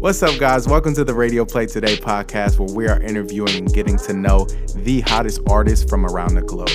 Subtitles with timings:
[0.00, 0.68] What's up, guys?
[0.68, 4.44] Welcome to the Radio Play Today podcast, where we are interviewing and getting to know
[4.76, 6.70] the hottest artists from around the globe.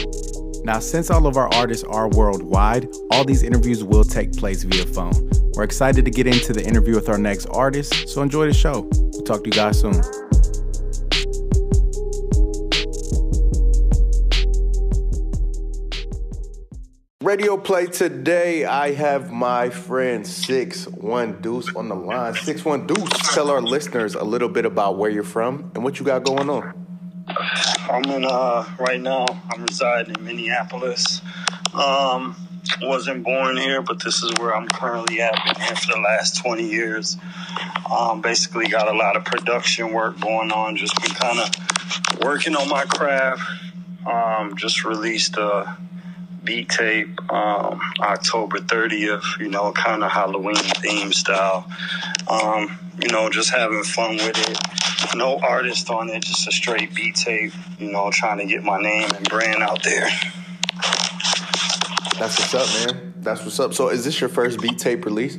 [0.66, 4.86] Now, since all of our artists are worldwide, all these interviews will take place via
[4.86, 5.30] phone.
[5.54, 8.90] We're excited to get into the interview with our next artist, so enjoy the show.
[8.92, 9.94] We'll talk to you guys soon.
[17.24, 18.66] Radio play today.
[18.66, 22.34] I have my friend Six One Deuce on the line.
[22.34, 25.98] Six One Deuce, tell our listeners a little bit about where you're from and what
[25.98, 26.74] you got going on.
[27.90, 29.26] I'm in uh right now.
[29.50, 31.22] I'm residing in Minneapolis.
[31.74, 32.36] Um,
[32.82, 35.34] wasn't born here, but this is where I'm currently at.
[35.46, 37.16] Been here for the last 20 years.
[37.90, 40.76] Um, basically got a lot of production work going on.
[40.76, 43.44] Just been kind of working on my craft.
[44.06, 45.78] Um, just released a
[46.44, 51.70] beat tape um, October 30th, you know, kind of Halloween theme style.
[52.28, 55.16] Um, you know, just having fun with it.
[55.16, 58.82] No artist on it, just a straight beat tape, you know, trying to get my
[58.82, 60.08] name and brand out there.
[62.20, 63.14] That's what's up, man.
[63.18, 63.74] That's what's up.
[63.74, 65.38] So, is this your first beat tape release?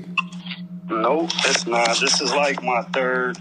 [0.88, 1.98] Nope, it's not.
[2.00, 3.38] This is like my third.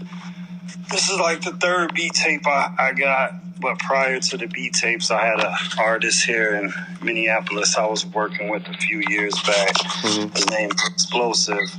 [0.90, 4.74] This is like the third beat tape I, I got but prior to the beat
[4.74, 9.34] tapes, I had an artist here in Minneapolis I was working with a few years
[9.42, 9.74] back.
[9.74, 10.34] Mm-hmm.
[10.34, 11.74] His name Explosive.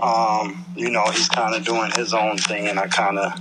[0.00, 3.38] Um, you know, he's kind of doing his own thing, and I kind of,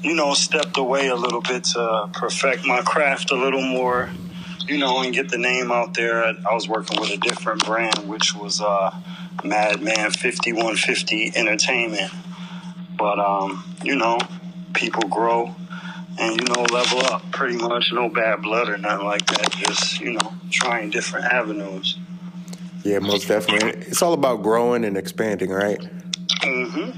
[0.00, 4.08] you know, stepped away a little bit to perfect my craft a little more,
[4.66, 6.24] you know, and get the name out there.
[6.24, 8.94] I was working with a different brand, which was uh,
[9.44, 12.12] Madman 5150 Entertainment.
[12.96, 14.18] But, um, you know,
[14.72, 15.54] people grow
[16.18, 17.92] and you know level up pretty much.
[17.92, 19.50] No bad blood or nothing like that.
[19.52, 21.98] Just you know trying different avenues.
[22.84, 23.80] Yeah most definitely.
[23.86, 25.80] It's all about growing and expanding right?
[26.42, 26.90] Mm-hmm.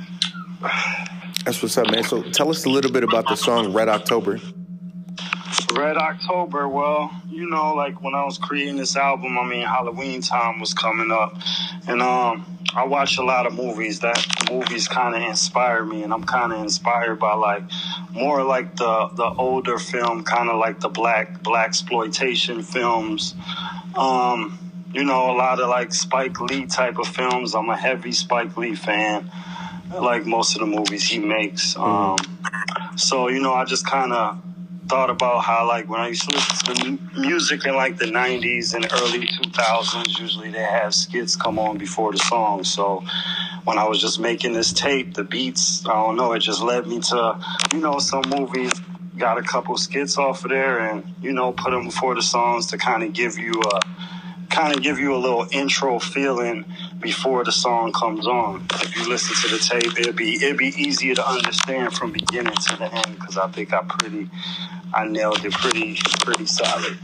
[1.45, 2.05] That's what's up man.
[2.05, 4.39] So tell us a little bit about the song red october
[5.83, 10.23] red october well you know like when i was creating this album i mean halloween
[10.23, 11.37] time was coming up
[11.89, 14.01] and um I watch a lot of movies.
[14.01, 14.19] That
[14.51, 17.65] movies kind of inspire me, and I'm kind of inspired by like
[18.13, 23.35] more like the the older film, kind of like the black black exploitation films.
[23.95, 24.59] Um,
[24.95, 27.55] you know, a lot of like Spike Lee type of films.
[27.55, 29.31] I'm a heavy Spike Lee fan.
[29.91, 31.77] Like most of the movies he makes.
[31.77, 32.17] Um,
[32.97, 34.43] so you know, I just kind of
[34.93, 38.75] thought about how like when I used to listen to music in like the 90s
[38.75, 42.63] and early 2000s, usually they have skits come on before the song.
[42.63, 43.03] So
[43.65, 46.87] when I was just making this tape, the beats, I don't know, it just led
[46.87, 47.39] me to,
[47.73, 48.83] you know, some movies.
[49.17, 52.67] Got a couple skits off of there and, you know, put them before the songs
[52.67, 53.81] to kind of give you a,
[54.53, 56.65] kind of give you a little intro feeling
[57.01, 58.67] before the song comes on.
[58.75, 62.55] If you listen to the tape, it'd be it'd be easier to understand from beginning
[62.55, 64.31] to the end because I think I pretty
[64.95, 66.99] I nailed it pretty pretty solid.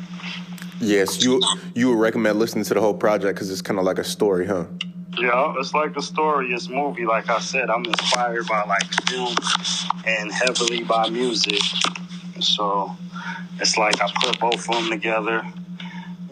[0.80, 1.42] Yes, you
[1.74, 4.46] you would recommend listening to the whole project because it's kind of like a story,
[4.46, 4.66] huh?
[5.18, 6.52] Yeah, it's like a story.
[6.52, 7.04] It's movie.
[7.04, 9.34] Like I said, I'm inspired by like film
[10.06, 11.60] and heavily by music.
[12.40, 12.96] So
[13.60, 15.42] it's like I put both of them together,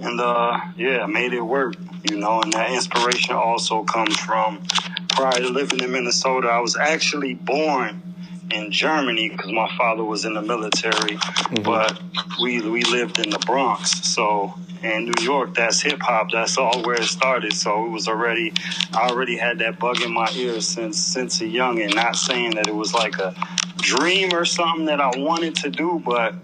[0.00, 1.74] and uh, yeah, made it work.
[2.08, 4.62] You know, and that inspiration also comes from
[5.10, 6.48] prior to living in Minnesota.
[6.48, 8.02] I was actually born
[8.50, 11.62] in Germany because my father was in the military, mm-hmm.
[11.62, 12.00] but
[12.40, 13.90] we we lived in the Bronx.
[14.06, 16.30] So in New York, that's hip hop.
[16.30, 17.52] That's all where it started.
[17.52, 18.52] So it was already
[18.94, 22.52] I already had that bug in my ears since since a young, and not saying
[22.52, 23.34] that it was like a
[23.78, 26.34] dream or something that I wanted to do, but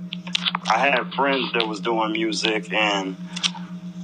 [0.73, 3.15] I had friends that was doing music and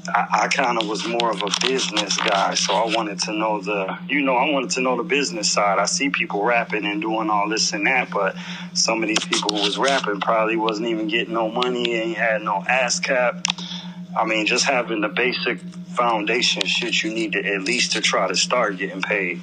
[0.07, 3.63] I, I kind of was more of a business guy, so I wanted to know
[3.63, 5.79] the, you know, I wanted to know the business side.
[5.79, 8.37] I see people rapping and doing all this and that, but
[8.75, 12.43] some of these people who was rapping probably wasn't even getting no money and had
[12.43, 13.47] no ASCAP.
[14.15, 15.61] I mean, just having the basic
[15.97, 19.41] foundation shit you need to at least to try to start getting paid.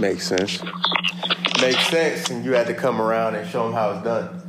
[0.00, 0.60] Makes sense.
[1.60, 4.40] Makes sense, and you had to come around and show them how it's done.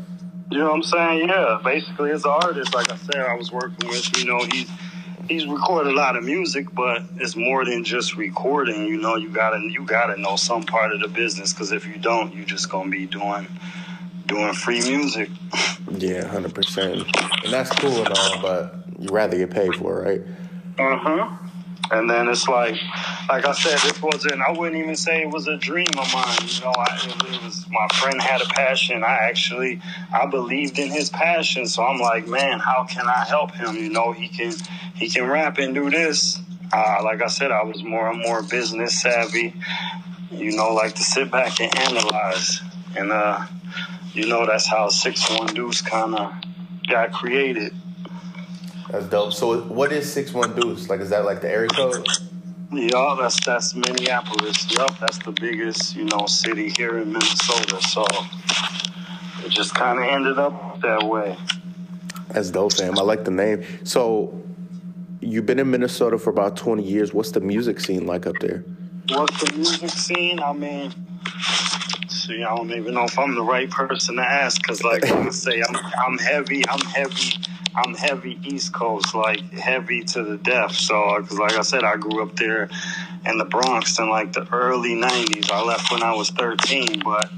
[0.51, 1.29] You know what I'm saying?
[1.29, 4.69] Yeah, basically as an artist, like I said, I was working with, you know, he's
[5.27, 8.85] he's recorded a lot of music, but it's more than just recording.
[8.85, 11.97] You know, you gotta you gotta know some part of the business because if you
[11.97, 13.47] don't, you're just gonna be doing
[14.27, 15.29] doing free music.
[15.97, 17.07] Yeah, hundred percent,
[17.43, 20.21] and that's cool and all, but you rather get paid for it, right?
[20.79, 21.29] Uh huh.
[21.91, 22.75] And then it's like,
[23.29, 24.41] like I said, this wasn't.
[24.41, 26.37] I wouldn't even say it was a dream of mine.
[26.47, 29.03] You know, I, it, was my friend had a passion.
[29.03, 29.79] I actually,
[30.13, 31.67] I believed in his passion.
[31.67, 33.75] So I'm like, man, how can I help him?
[33.75, 34.53] You know, he can,
[34.95, 36.39] he can rap and do this.
[36.73, 39.53] uh, like I said, I was more and more business savvy.
[40.31, 42.59] You know, like to sit back and analyze,
[42.97, 43.45] and uh,
[44.13, 46.33] you know that's how Six One Deuce kind of
[46.89, 47.73] got created.
[48.89, 49.33] That's dope.
[49.33, 50.89] So, what is Six One Deuce?
[50.89, 52.07] Like, is that like the area code?
[52.71, 54.69] Yeah, that's that's Minneapolis.
[54.71, 57.81] Yup, that's the biggest you know city here in Minnesota.
[57.81, 58.05] So
[59.45, 61.37] it just kind of ended up that way.
[62.29, 62.97] That's dope, fam.
[62.97, 63.63] I like the name.
[63.85, 64.41] So
[65.21, 67.13] you've been in Minnesota for about 20 years.
[67.13, 68.63] What's the music scene like up there?
[69.09, 70.39] What's the music scene?
[70.39, 70.91] I mean,
[72.09, 75.29] see, I don't even know if I'm the right person to ask because, like I
[75.29, 76.67] say, I'm I'm heavy.
[76.67, 77.37] I'm heavy.
[77.75, 80.75] I'm heavy East Coast, like heavy to the death.
[80.75, 82.69] So, because like I said, I grew up there
[83.27, 85.51] in the Bronx in like the early '90s.
[85.51, 87.29] I left when I was 13, but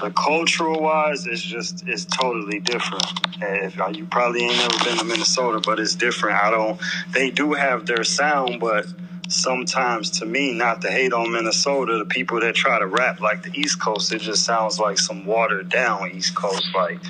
[0.00, 3.04] the cultural wise, it's just it's totally different.
[3.40, 6.42] If uh, you probably ain't never been to Minnesota, but it's different.
[6.42, 6.80] I don't.
[7.12, 8.86] They do have their sound, but
[9.28, 13.42] sometimes to me, not to hate on Minnesota, the people that try to rap like
[13.42, 17.00] the East Coast, it just sounds like some watered down East Coast, like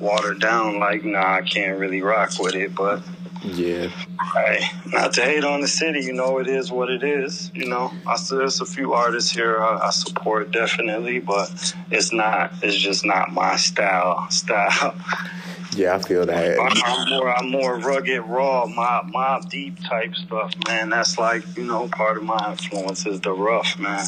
[0.00, 0.80] watered down.
[0.80, 3.02] Like nah, I can't really rock with it, but
[3.42, 3.88] yeah.
[4.34, 7.50] Hey, not to hate on the city, you know, it is what it is.
[7.54, 12.52] You know, I there's a few artists here I, I, support definitely, but it's not.
[12.62, 14.28] It's just not my style.
[14.30, 14.94] Style.
[15.72, 16.58] Yeah, I feel that.
[16.58, 20.90] I'm more, I'm more rugged, raw, mob, Mobb Deep type stuff, man.
[20.90, 24.04] That's like you know, part of my influence is the rough, man.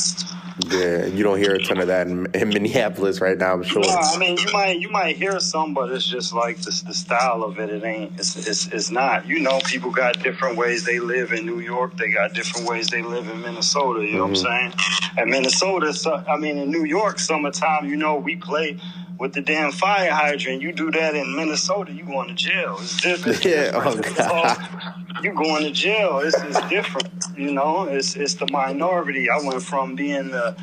[0.69, 3.55] Yeah, you don't hear a ton of that in, in Minneapolis right now.
[3.55, 3.83] I'm sure.
[3.83, 6.95] No, I mean you might you might hear some, but it's just like the, the
[6.95, 7.71] style of it.
[7.71, 8.19] It ain't.
[8.19, 9.27] It's, it's it's not.
[9.27, 11.97] You know, people got different ways they live in New York.
[11.97, 14.05] They got different ways they live in Minnesota.
[14.05, 14.43] You know mm-hmm.
[14.43, 14.79] what I'm mm-hmm.
[14.79, 15.19] saying?
[15.19, 18.79] And Minnesota, so, I mean, in New York, summertime, you know, we play
[19.19, 20.63] with the damn fire hydrant.
[20.63, 22.77] You do that in Minnesota, you going to jail.
[22.81, 23.45] It's different.
[23.53, 25.25] Yeah, oh God.
[25.25, 26.21] You going to jail.
[26.21, 27.09] It's, it's different.
[27.37, 29.31] You know, it's it's the minority.
[29.31, 30.57] I went from being the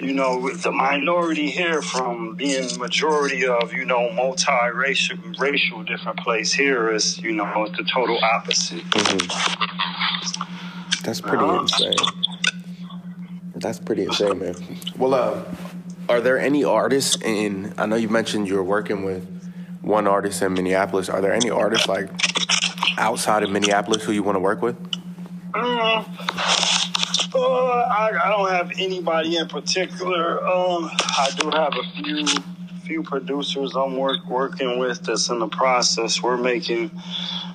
[0.00, 6.52] you know, the minority here from being majority of, you know, multi-racial, racial different place
[6.52, 8.82] here is, you know, it's the total opposite.
[8.84, 10.42] Mm-hmm.
[11.04, 11.60] That's pretty uh-huh.
[11.60, 11.94] insane.
[13.54, 14.54] That's pretty insane, man.
[14.96, 15.44] Well, uh,
[16.08, 17.74] are there any artists in?
[17.78, 19.26] I know you mentioned you're working with
[19.80, 21.08] one artist in Minneapolis.
[21.08, 22.08] Are there any artists like
[22.98, 24.76] outside of Minneapolis who you want to work with?
[25.54, 26.04] Uh,
[27.34, 30.44] uh, I, I, don't have anybody in particular.
[30.46, 32.26] Um, I do have a few
[32.84, 36.22] few producers I'm work, working with that's in the process.
[36.22, 36.90] We're making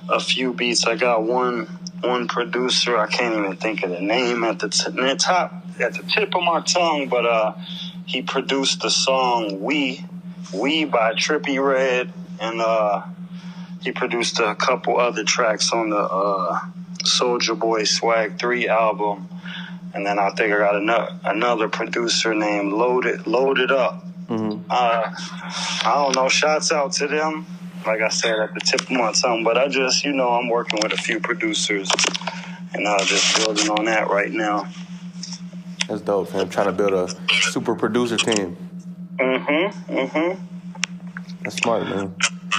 [0.08, 0.86] a few beats.
[0.86, 1.66] I got one
[2.00, 2.96] one producer.
[2.96, 6.34] I can't even think of the name at the, t- the top at the tip
[6.34, 7.54] of my tongue, but uh,
[8.06, 10.04] he produced the song "We
[10.52, 13.02] We" by Trippie Redd, and uh,
[13.82, 16.60] he produced a couple other tracks on the uh,
[17.04, 19.28] Soulja Boy Swag Three album.
[19.94, 24.04] And then I think I got another another producer named Loaded Loaded Up.
[24.26, 24.66] Mm-hmm.
[24.68, 25.14] Uh,
[25.88, 26.28] I don't know.
[26.28, 27.46] Shouts out to them.
[27.86, 29.44] Like I said, at the tip of my tongue.
[29.44, 31.88] But I just, you know, I'm working with a few producers,
[32.74, 34.68] and uh, just building on that right now.
[35.88, 36.34] That's dope.
[36.34, 37.08] I'm trying to build a
[37.50, 38.56] super producer team.
[39.16, 39.96] Mm-hmm.
[39.96, 41.42] Mm-hmm.
[41.42, 42.14] That's smart, man.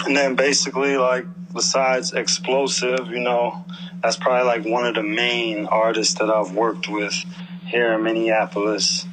[0.06, 3.66] And then basically, like, besides Explosive, you know,
[4.02, 7.14] that's probably like one of the main artists that I've worked with
[7.66, 9.06] here in Minneapolis.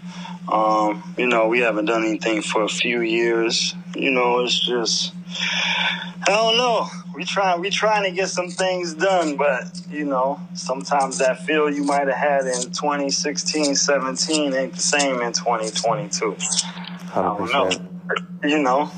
[0.51, 3.75] Um, you know, we haven't done anything for a few years.
[3.97, 8.93] You know, it's just I don't know we try we trying to get some things
[8.95, 14.75] done, but you know, sometimes that feel you might have had in 2016, 17 ain't
[14.75, 16.37] the same in 2022.
[16.37, 17.17] 100%.
[17.17, 17.71] I don't know.
[18.49, 18.91] You know.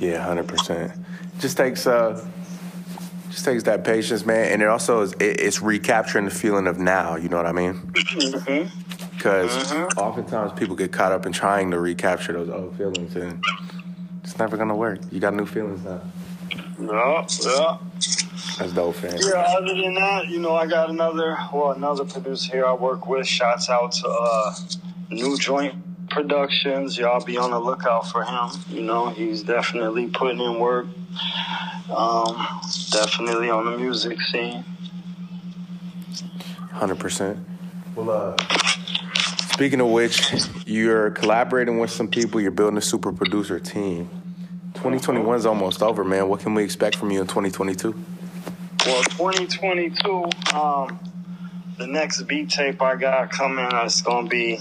[0.00, 0.92] Yeah, hundred percent.
[1.38, 2.26] Just takes uh,
[3.30, 6.78] just takes that patience, man, and it also is it, it's recapturing the feeling of
[6.78, 7.16] now.
[7.16, 7.74] You know what I mean?
[7.74, 8.99] Mm-hmm.
[9.20, 9.98] Because mm-hmm.
[9.98, 13.44] oftentimes people get caught up in trying to recapture those old feelings, and
[14.24, 14.98] it's never gonna work.
[15.12, 16.00] You got new feelings now.
[16.80, 17.78] Yeah, yeah.
[18.58, 19.18] That's dope, fam.
[19.20, 23.06] Yeah, other than that, you know, I got another, well, another producer here I work
[23.06, 23.26] with.
[23.26, 24.54] Shouts out to uh,
[25.10, 25.74] New Joint
[26.08, 26.96] Productions.
[26.96, 28.48] Y'all be on the lookout for him.
[28.70, 30.86] You know, he's definitely putting in work.
[31.94, 34.64] Um, definitely on the music scene.
[36.72, 37.44] 100%.
[37.94, 38.36] Well, uh,
[39.60, 40.32] speaking of which,
[40.64, 44.08] you're collaborating with some people, you're building a super producer team.
[44.72, 46.26] 2021 is almost over, man.
[46.30, 47.90] What can we expect from you in 2022?
[48.86, 50.98] Well, 2022, um,
[51.76, 54.58] the next beat tape I got coming is going to be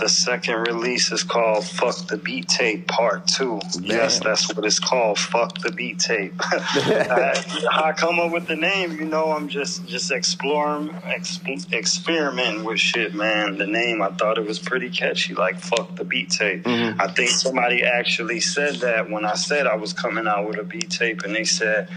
[0.00, 3.60] the second release is called "Fuck the Beat Tape Part 2.
[3.82, 5.18] Yes, that's what it's called.
[5.18, 9.86] "Fuck the Beat Tape." I, I come up with the name, you know, I'm just
[9.86, 13.58] just exploring, exp- experimenting with shit, man.
[13.58, 17.00] The name, I thought it was pretty catchy, like "Fuck the Beat Tape." Mm-hmm.
[17.00, 20.64] I think somebody actually said that when I said I was coming out with a
[20.64, 21.88] beat tape, and they said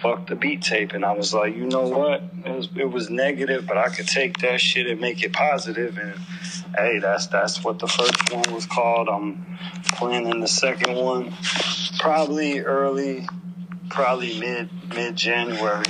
[0.00, 2.22] "Fuck the Beat Tape," and I was like, you know what?
[2.44, 5.98] It was it was negative, but I could take that shit and make it positive,
[5.98, 6.18] and
[6.76, 9.08] hey, that's that's what the first one was called.
[9.08, 9.58] I'm
[9.94, 11.32] planning the second one
[11.98, 13.26] probably early,
[13.90, 15.84] probably mid mid January.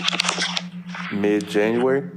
[1.12, 2.10] Mid January.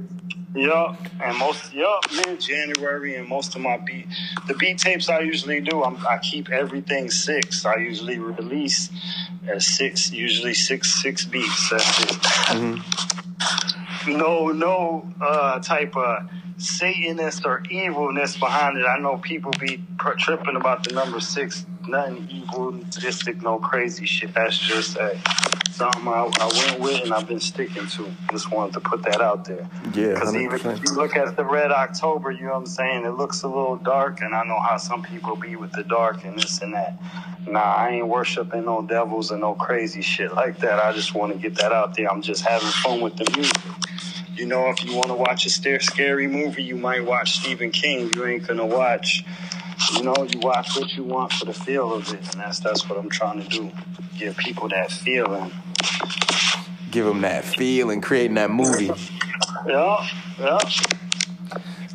[0.54, 4.06] Yup, and most yup mid January, and most of my beat
[4.46, 5.82] the beat tapes I usually do.
[5.82, 7.66] I'm, I keep everything six.
[7.66, 8.90] I usually release
[9.48, 11.70] at six, usually six six beats.
[11.70, 12.00] That's
[12.54, 12.80] it.
[14.08, 18.86] No no uh, type of Satanist or evilness behind it.
[18.86, 19.82] I know people be
[20.18, 21.66] tripping about the number six.
[21.86, 24.34] Nothing evilistic, no crazy shit.
[24.34, 25.14] That's just uh,
[25.70, 28.10] something I, I went with and I've been sticking to.
[28.30, 29.68] Just wanted to put that out there.
[29.94, 33.04] Yeah, Because even if you look at the Red October, you know what I'm saying?
[33.04, 36.24] It looks a little dark, and I know how some people be with the dark
[36.24, 36.98] and this and that.
[37.46, 40.80] Nah, I ain't worshiping no devils and no crazy shit like that.
[40.80, 42.10] I just want to get that out there.
[42.10, 43.56] I'm just having fun with the music.
[44.36, 48.12] You know, if you want to watch a scary movie, you might watch Stephen King.
[48.12, 49.24] You ain't gonna watch.
[49.94, 52.86] You know, you watch what you want for the feel of it, and that's that's
[52.88, 53.72] what I'm trying to do.
[54.18, 55.50] Give people that feeling.
[56.90, 58.90] Give them that feel and creating that movie.
[59.66, 60.06] Yeah,
[60.38, 60.58] yeah.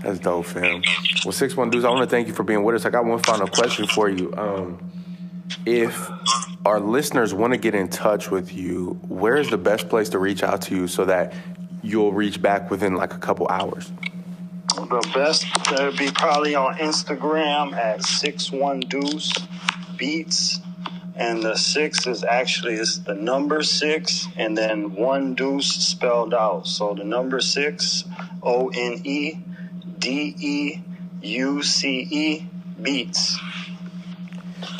[0.01, 0.81] That's dope, fam.
[1.23, 2.85] Well, six one deuce, I want to thank you for being with us.
[2.85, 4.33] I got one final question for you.
[4.35, 4.91] Um,
[5.65, 6.09] if
[6.65, 10.19] our listeners want to get in touch with you, where is the best place to
[10.19, 11.33] reach out to you so that
[11.81, 13.91] you'll reach back within like a couple hours?
[14.75, 19.33] The best would be probably on Instagram at six one deuce
[19.97, 20.59] beats,
[21.15, 26.67] and the six is actually it's the number six and then one deuce spelled out.
[26.67, 28.05] So the number six
[28.41, 29.37] O N E
[29.99, 30.81] D E
[31.21, 32.47] U C E
[32.81, 33.39] beats.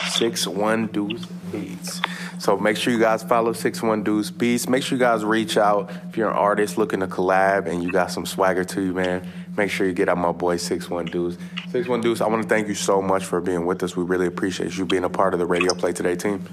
[0.07, 2.01] Six One Deuce Beats.
[2.39, 4.67] So make sure you guys follow Six One Deuce Beats.
[4.67, 7.91] Make sure you guys reach out if you're an artist looking to collab and you
[7.91, 9.27] got some swagger to you, man.
[9.57, 11.37] Make sure you get out my boy Six One Deuce.
[11.69, 13.95] Six One Deuce, I want to thank you so much for being with us.
[13.95, 16.43] We really appreciate you being a part of the Radio Play Today team.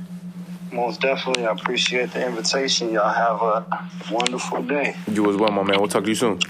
[0.73, 2.93] Most definitely, I appreciate the invitation.
[2.93, 4.97] Y'all have a wonderful day.
[5.11, 5.79] You as well, my man.
[5.79, 6.41] We'll talk to you soon.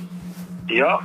[0.69, 1.03] Yup.